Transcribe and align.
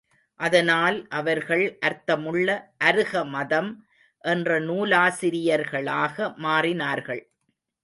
அதனால் 0.39 0.95
அவர்கள் 1.09 1.77
அர்த்தமுள்ள 1.81 2.47
அருக 2.79 3.23
மதம் 3.25 3.69
என்ற 4.23 4.59
நூலாசிரியர்களாக 4.59 6.33
மாறினார்கள். 6.37 7.23